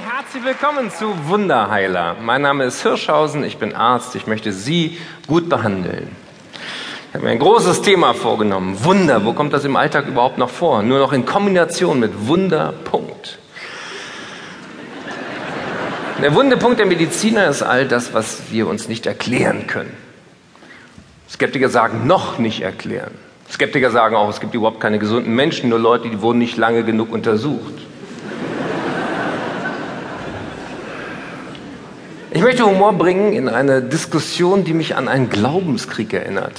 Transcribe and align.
herzlich 0.00 0.42
willkommen 0.44 0.90
zu 0.90 1.28
Wunderheiler. 1.28 2.16
Mein 2.22 2.40
Name 2.40 2.64
ist 2.64 2.82
Hirschhausen, 2.82 3.44
ich 3.44 3.58
bin 3.58 3.74
Arzt, 3.74 4.14
ich 4.16 4.26
möchte 4.26 4.50
Sie 4.50 4.98
gut 5.26 5.50
behandeln. 5.50 6.16
Ich 7.08 7.14
habe 7.14 7.24
mir 7.24 7.32
ein 7.32 7.38
großes 7.38 7.82
Thema 7.82 8.14
vorgenommen. 8.14 8.82
Wunder, 8.82 9.26
wo 9.26 9.34
kommt 9.34 9.52
das 9.52 9.64
im 9.66 9.76
Alltag 9.76 10.06
überhaupt 10.06 10.38
noch 10.38 10.48
vor? 10.48 10.82
Nur 10.82 11.00
noch 11.00 11.12
in 11.12 11.26
Kombination 11.26 12.00
mit 12.00 12.26
Wunderpunkt. 12.26 13.38
Der 16.22 16.34
Wunderpunkt 16.34 16.78
der 16.78 16.86
Mediziner 16.86 17.48
ist 17.48 17.62
all 17.62 17.86
das, 17.86 18.14
was 18.14 18.50
wir 18.50 18.68
uns 18.68 18.88
nicht 18.88 19.04
erklären 19.04 19.66
können. 19.66 19.94
Skeptiker 21.28 21.68
sagen, 21.68 22.06
noch 22.06 22.38
nicht 22.38 22.62
erklären. 22.62 23.12
Skeptiker 23.50 23.90
sagen 23.90 24.16
auch, 24.16 24.30
es 24.30 24.40
gibt 24.40 24.54
überhaupt 24.54 24.80
keine 24.80 24.98
gesunden 24.98 25.34
Menschen, 25.34 25.68
nur 25.68 25.78
Leute, 25.78 26.08
die 26.08 26.22
wurden 26.22 26.38
nicht 26.38 26.56
lange 26.56 26.84
genug 26.84 27.12
untersucht. 27.12 27.74
Ich 32.40 32.44
möchte 32.46 32.64
Humor 32.64 32.94
bringen 32.94 33.34
in 33.34 33.50
eine 33.50 33.82
Diskussion, 33.82 34.64
die 34.64 34.72
mich 34.72 34.96
an 34.96 35.08
einen 35.08 35.28
Glaubenskrieg 35.28 36.14
erinnert. 36.14 36.54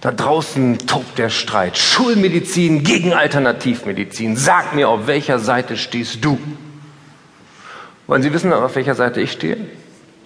Da 0.00 0.12
draußen 0.12 0.78
tobt 0.86 1.18
der 1.18 1.30
Streit. 1.30 1.76
Schulmedizin 1.76 2.84
gegen 2.84 3.12
Alternativmedizin. 3.12 4.36
Sag 4.36 4.72
mir, 4.72 4.88
auf 4.88 5.08
welcher 5.08 5.40
Seite 5.40 5.76
stehst 5.76 6.24
du? 6.24 6.38
Wollen 8.06 8.22
Sie 8.22 8.32
wissen, 8.32 8.52
auf 8.52 8.76
welcher 8.76 8.94
Seite 8.94 9.20
ich 9.20 9.32
stehe? 9.32 9.56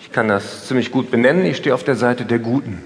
Ich 0.02 0.12
kann 0.12 0.28
das 0.28 0.66
ziemlich 0.66 0.92
gut 0.92 1.10
benennen. 1.10 1.46
Ich 1.46 1.56
stehe 1.56 1.74
auf 1.74 1.82
der 1.82 1.96
Seite 1.96 2.27
der 2.27 2.38
Guten. 2.38 2.84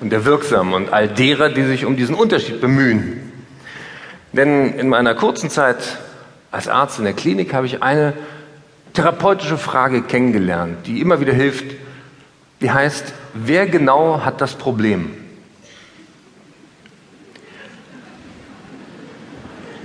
Und 0.00 0.10
der 0.10 0.24
Wirksamen 0.24 0.72
und 0.72 0.92
all 0.92 1.08
derer, 1.08 1.48
die 1.48 1.64
sich 1.64 1.84
um 1.84 1.96
diesen 1.96 2.14
Unterschied 2.14 2.60
bemühen. 2.60 3.32
Denn 4.32 4.78
in 4.78 4.88
meiner 4.88 5.16
kurzen 5.16 5.50
Zeit 5.50 5.98
als 6.52 6.68
Arzt 6.68 7.00
in 7.00 7.06
der 7.06 7.14
Klinik 7.14 7.52
habe 7.52 7.66
ich 7.66 7.82
eine 7.82 8.12
therapeutische 8.98 9.58
Frage 9.58 10.02
kennengelernt, 10.02 10.88
die 10.88 11.00
immer 11.00 11.20
wieder 11.20 11.32
hilft. 11.32 11.64
Die 12.60 12.72
heißt, 12.72 13.14
wer 13.32 13.66
genau 13.66 14.24
hat 14.24 14.40
das 14.40 14.56
Problem? 14.56 15.10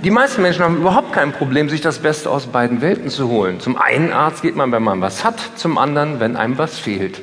Die 0.02 0.10
meisten 0.10 0.42
Menschen 0.42 0.64
haben 0.64 0.78
überhaupt 0.78 1.12
kein 1.12 1.30
Problem, 1.30 1.68
sich 1.68 1.80
das 1.80 2.00
Beste 2.00 2.28
aus 2.28 2.48
beiden 2.48 2.80
Welten 2.80 3.08
zu 3.08 3.28
holen. 3.28 3.60
Zum 3.60 3.80
einen 3.80 4.12
Arzt 4.12 4.42
geht 4.42 4.56
man, 4.56 4.72
wenn 4.72 4.82
man 4.82 5.00
was 5.00 5.22
hat, 5.22 5.38
zum 5.54 5.78
anderen, 5.78 6.18
wenn 6.18 6.34
einem 6.34 6.58
was 6.58 6.80
fehlt. 6.80 7.22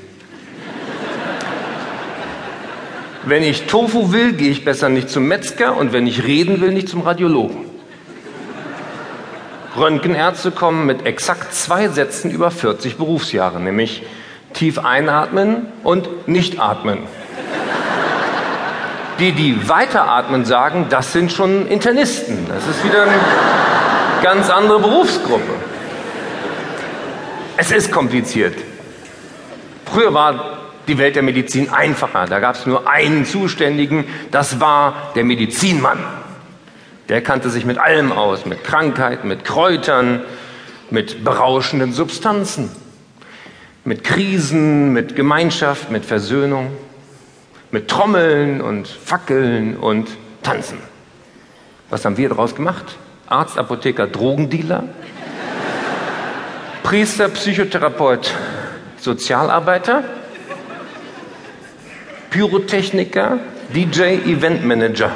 Wenn 3.26 3.44
ich 3.44 3.68
Tofu 3.68 4.14
will, 4.14 4.32
gehe 4.32 4.50
ich 4.50 4.64
besser 4.64 4.88
nicht 4.88 5.10
zum 5.10 5.28
Metzger 5.28 5.76
und 5.76 5.92
wenn 5.92 6.08
ich 6.08 6.24
reden 6.24 6.62
will, 6.62 6.72
nicht 6.72 6.88
zum 6.88 7.02
Radiologen. 7.02 7.71
Röntgenärzte 9.78 10.52
kommen 10.52 10.86
mit 10.86 11.06
exakt 11.06 11.54
zwei 11.54 11.88
Sätzen 11.88 12.30
über 12.30 12.52
40 12.52 12.98
Berufsjahre, 12.98 13.60
nämlich 13.60 14.04
tief 14.54 14.80
einatmen 14.80 15.68
und 15.84 16.28
nicht 16.28 16.60
atmen. 16.60 17.00
Die, 19.20 19.32
die 19.32 19.70
weiteratmen, 19.70 20.46
sagen, 20.46 20.88
das 20.90 21.14
sind 21.14 21.32
schon 21.32 21.68
Internisten. 21.68 22.48
Das 22.50 22.68
ist 22.68 22.84
wieder 22.84 23.04
eine 23.04 23.20
ganz 24.22 24.50
andere 24.50 24.80
Berufsgruppe. 24.80 25.54
Es 27.56 27.72
ist 27.72 27.92
kompliziert. 27.92 28.56
Früher 29.86 30.14
war 30.14 30.58
die 30.88 30.98
Welt 30.98 31.16
der 31.16 31.24
Medizin 31.24 31.70
einfacher. 31.70 32.26
Da 32.26 32.40
gab 32.40 32.56
es 32.56 32.66
nur 32.66 32.90
einen 32.90 33.26
Zuständigen, 33.26 34.06
das 34.32 34.60
war 34.60 35.12
der 35.16 35.24
Medizinmann. 35.24 36.00
Der 37.10 37.22
kannte 37.22 37.50
sich 37.50 37.66
mit 37.66 37.78
allem 37.78 38.12
aus, 38.12 38.46
mit 38.46 38.64
Krankheiten, 38.64 39.28
mit 39.28 39.44
Kräutern, 39.44 40.22
mit 40.90 41.24
berauschenden 41.24 41.94
Substanzen, 41.94 42.72
mit 43.84 44.04
Krisen, 44.04 44.94
mit 44.94 45.16
Gemeinschaft, 45.16 45.92
mit 45.92 46.06
Versöhnung, 46.06 46.72
mit 47.72 47.88
Trommeln 47.88 48.62
und 48.62 48.88
Fackeln 48.88 49.78
und 49.78 50.10
Tanzen. 50.44 50.78
Was 51.90 52.06
haben 52.06 52.18
wir 52.18 52.30
daraus 52.30 52.56
gemacht? 52.56 52.98
Arzt, 53.28 53.58
Apotheker, 53.58 54.08
Drogendealer, 54.08 54.84
Priester, 56.84 57.30
Psychotherapeut, 57.30 58.34
Sozialarbeiter, 58.98 60.04
Pyrotechniker, 62.30 63.40
DJ, 63.74 64.02
Eventmanager. 64.26 65.12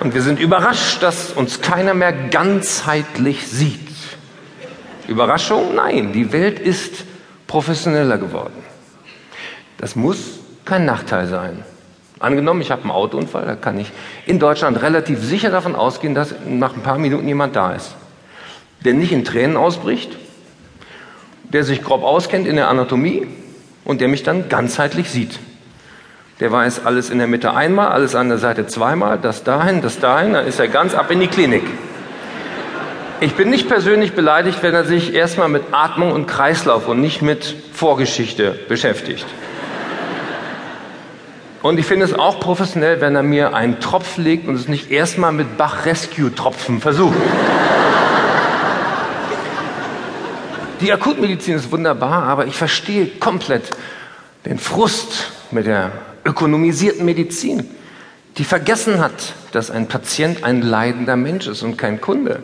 Und 0.00 0.14
wir 0.14 0.22
sind 0.22 0.38
überrascht, 0.38 1.02
dass 1.02 1.30
uns 1.30 1.60
keiner 1.60 1.94
mehr 1.94 2.12
ganzheitlich 2.12 3.46
sieht. 3.46 3.80
Überraschung? 5.08 5.74
Nein, 5.74 6.12
die 6.12 6.32
Welt 6.32 6.58
ist 6.58 7.04
professioneller 7.46 8.18
geworden. 8.18 8.62
Das 9.78 9.96
muss 9.96 10.40
kein 10.64 10.84
Nachteil 10.84 11.26
sein. 11.26 11.64
Angenommen, 12.18 12.62
ich 12.62 12.70
habe 12.70 12.82
einen 12.82 12.90
Autounfall, 12.90 13.44
da 13.44 13.56
kann 13.56 13.78
ich 13.78 13.92
in 14.26 14.38
Deutschland 14.38 14.80
relativ 14.80 15.22
sicher 15.22 15.50
davon 15.50 15.76
ausgehen, 15.76 16.14
dass 16.14 16.34
nach 16.46 16.74
ein 16.74 16.82
paar 16.82 16.98
Minuten 16.98 17.28
jemand 17.28 17.54
da 17.56 17.72
ist, 17.72 17.94
der 18.84 18.94
nicht 18.94 19.12
in 19.12 19.24
Tränen 19.24 19.56
ausbricht, 19.56 20.16
der 21.44 21.62
sich 21.62 21.82
grob 21.82 22.02
auskennt 22.02 22.46
in 22.46 22.56
der 22.56 22.68
Anatomie 22.68 23.26
und 23.84 24.00
der 24.00 24.08
mich 24.08 24.22
dann 24.22 24.48
ganzheitlich 24.48 25.10
sieht. 25.10 25.38
Der 26.38 26.52
weiß 26.52 26.84
alles 26.84 27.08
in 27.08 27.16
der 27.16 27.26
Mitte 27.26 27.54
einmal, 27.54 27.88
alles 27.88 28.14
an 28.14 28.28
der 28.28 28.36
Seite 28.36 28.66
zweimal, 28.66 29.18
das 29.18 29.42
dahin, 29.42 29.80
das 29.80 30.00
dahin, 30.00 30.34
dann 30.34 30.46
ist 30.46 30.60
er 30.60 30.68
ganz 30.68 30.94
ab 30.94 31.10
in 31.10 31.20
die 31.20 31.28
Klinik. 31.28 31.64
Ich 33.20 33.34
bin 33.34 33.48
nicht 33.48 33.68
persönlich 33.68 34.12
beleidigt, 34.12 34.58
wenn 34.62 34.74
er 34.74 34.84
sich 34.84 35.14
erstmal 35.14 35.48
mit 35.48 35.62
Atmung 35.72 36.12
und 36.12 36.26
Kreislauf 36.26 36.88
und 36.88 37.00
nicht 37.00 37.22
mit 37.22 37.56
Vorgeschichte 37.72 38.50
beschäftigt. 38.68 39.24
Und 41.62 41.78
ich 41.78 41.86
finde 41.86 42.04
es 42.04 42.12
auch 42.12 42.38
professionell, 42.38 43.00
wenn 43.00 43.16
er 43.16 43.22
mir 43.22 43.54
einen 43.54 43.80
Tropf 43.80 44.18
legt 44.18 44.46
und 44.46 44.56
es 44.56 44.68
nicht 44.68 44.90
erstmal 44.90 45.32
mit 45.32 45.56
Bach-Rescue-Tropfen 45.56 46.82
versucht. 46.82 47.16
Die 50.82 50.92
Akutmedizin 50.92 51.56
ist 51.56 51.72
wunderbar, 51.72 52.24
aber 52.24 52.44
ich 52.46 52.56
verstehe 52.56 53.06
komplett 53.06 53.70
den 54.44 54.58
Frust 54.58 55.32
mit 55.50 55.66
der 55.66 55.92
ökonomisierten 56.26 57.04
Medizin, 57.04 57.68
die 58.38 58.44
vergessen 58.44 59.00
hat, 59.00 59.34
dass 59.52 59.70
ein 59.70 59.86
Patient 59.86 60.44
ein 60.44 60.60
leidender 60.60 61.16
Mensch 61.16 61.46
ist 61.46 61.62
und 61.62 61.78
kein 61.78 62.00
Kunde. 62.00 62.42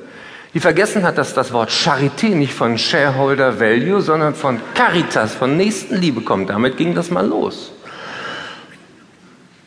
Die 0.54 0.60
vergessen 0.60 1.02
hat, 1.02 1.16
dass 1.16 1.34
das 1.34 1.52
Wort 1.52 1.70
Charité 1.70 2.34
nicht 2.34 2.52
von 2.52 2.76
Shareholder 2.76 3.58
Value, 3.58 4.00
sondern 4.02 4.34
von 4.34 4.60
Caritas, 4.74 5.34
von 5.34 5.56
Nächstenliebe 5.56 6.20
kommt. 6.20 6.50
Damit 6.50 6.76
ging 6.76 6.94
das 6.94 7.10
mal 7.10 7.26
los. 7.26 7.72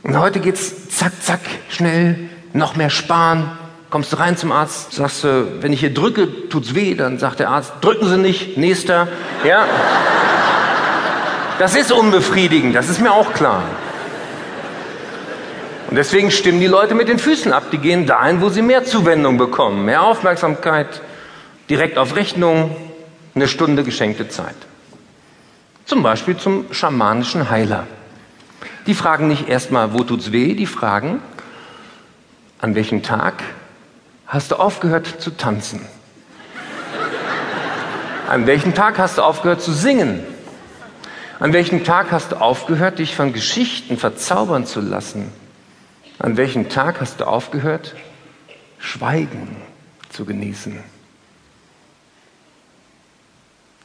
Und 0.04 0.20
heute 0.20 0.40
geht's 0.40 0.90
zack, 0.90 1.14
zack, 1.22 1.40
schnell, 1.70 2.30
noch 2.54 2.76
mehr 2.76 2.92
sparen. 2.92 3.50
Kommst 3.90 4.14
du 4.14 4.20
rein 4.20 4.38
zum 4.38 4.52
Arzt, 4.52 4.94
sagst 4.94 5.24
du, 5.24 5.62
wenn 5.62 5.74
ich 5.74 5.80
hier 5.80 5.94
drücke, 5.94 6.50
tut's 6.50 6.76
weh, 6.76 6.94
dann 6.94 7.18
sagt 7.18 7.40
der 7.40 7.50
Arzt, 7.50 7.74
drücken 7.82 8.08
Sie 8.08 8.18
nicht, 8.18 8.58
nächster. 8.58 9.08
Ja. 9.44 9.66
Das 11.58 11.76
ist 11.76 11.92
unbefriedigend, 11.92 12.76
das 12.76 12.90
ist 12.90 13.02
mir 13.02 13.12
auch 13.12 13.34
klar. 13.34 13.64
Und 15.88 15.96
deswegen 15.96 16.32
stimmen 16.32 16.60
die 16.60 16.68
Leute 16.68 16.96
mit 16.96 17.08
den 17.08 17.20
Füßen 17.20 17.54
ab. 17.54 17.66
Die 17.72 17.78
gehen 17.78 18.08
dahin, 18.08 18.42
wo 18.42 18.50
sie 18.50 18.62
mehr 18.62 18.84
Zuwendung 18.84 19.38
bekommen, 19.38 19.86
mehr 19.86 20.04
Aufmerksamkeit, 20.04 21.02
direkt 21.70 21.98
auf 21.98 22.16
Rechnung, 22.16 22.76
eine 23.36 23.48
Stunde 23.48 23.84
geschenkte 23.84 24.28
Zeit. 24.30 24.56
Zum 25.86 26.02
Beispiel 26.02 26.38
zum 26.38 26.66
schamanischen 26.72 27.50
Heiler. 27.50 27.86
Die 28.88 28.94
fragen 28.94 29.28
nicht 29.28 29.50
erstmal, 29.50 29.94
wo 29.94 30.04
tut's 30.04 30.32
weh, 30.32 30.54
die 30.54 30.66
fragen, 30.66 31.22
an 32.60 32.76
welchem 32.76 33.04
Tag 33.04 33.44
hast 34.26 34.52
du 34.52 34.56
aufgehört 34.56 35.08
zu 35.20 35.32
tanzen? 35.32 35.82
An 38.28 38.48
welchem 38.48 38.74
Tag 38.74 38.98
hast 38.98 39.20
du 39.20 39.22
aufgehört 39.22 39.62
zu 39.62 39.72
singen? 39.72 40.24
An 41.40 41.54
welchem 41.54 41.84
Tag 41.84 42.12
hast 42.12 42.32
du 42.32 42.38
aufgehört, 42.38 42.98
dich 42.98 43.16
von 43.16 43.34
Geschichten 43.34 43.98
verzaubern 43.98 44.66
zu 44.66 44.82
lassen? 44.82 45.32
An 46.20 46.38
welchem 46.38 46.70
Tag 46.70 47.02
hast 47.02 47.20
du 47.20 47.28
aufgehört, 47.28 47.96
Schweigen 48.80 49.58
zu 50.10 50.26
genießen? 50.26 50.80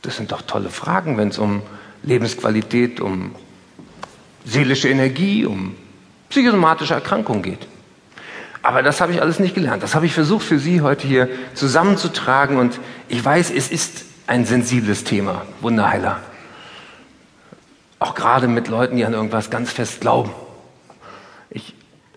Das 0.03 0.17
sind 0.17 0.33
doch 0.33 0.43
tolle 0.43 0.71
Fragen, 0.71 1.19
wenn 1.19 1.29
es 1.29 1.39
um 1.39 1.63
Lebensqualität, 2.03 3.01
um 3.01 3.35
seelische 4.45 4.89
Energie, 4.89 5.45
um 5.45 5.77
psychosomatische 6.31 6.95
Erkrankungen 6.95 7.43
geht. 7.43 7.67
Aber 8.63 8.83
das 8.83 9.01
habe 9.01 9.13
ich 9.13 9.21
alles 9.21 9.39
nicht 9.39 9.55
gelernt. 9.55 9.83
Das 9.83 9.95
habe 9.95 10.07
ich 10.07 10.13
versucht 10.13 10.45
für 10.45 10.59
Sie 10.59 10.81
heute 10.81 11.07
hier 11.07 11.29
zusammenzutragen. 11.55 12.59
Und 12.59 12.79
ich 13.09 13.23
weiß, 13.25 13.51
es 13.51 13.71
ist 13.71 14.05
ein 14.27 14.45
sensibles 14.45 15.05
Thema, 15.05 15.43
Wunderheiler. 15.61 16.21
Auch 17.99 18.15
gerade 18.15 18.49
mit 18.49 18.69
Leuten, 18.69 18.97
die 18.97 19.05
an 19.05 19.15
irgendwas 19.15 19.51
ganz 19.51 19.73
fest 19.73 20.01
glauben. 20.01 20.31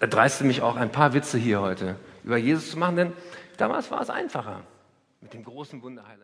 Ich 0.04 0.06
erdreiste 0.06 0.44
mich 0.44 0.62
auch 0.62 0.76
ein 0.76 0.92
paar 0.92 1.14
Witze 1.14 1.38
hier 1.38 1.62
heute 1.62 1.96
über 2.26 2.36
Jesus 2.36 2.72
zu 2.72 2.78
machen, 2.78 2.98
denn 2.98 3.14
damals 3.56 3.90
war 3.90 4.02
es 4.02 4.10
einfacher 4.10 4.60
mit 5.22 5.34
dem 5.34 5.46
großen 5.46 5.82
Wunderheiler. 5.82 6.20